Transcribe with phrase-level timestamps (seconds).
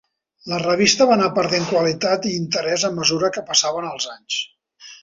[0.53, 4.43] La revista va anar perdent qualitat i interès a mesura que passaven els anys.